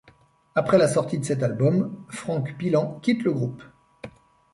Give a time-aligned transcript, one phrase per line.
[0.55, 3.61] Après la sortie de cet album, Franck Pilant quitte le groupe.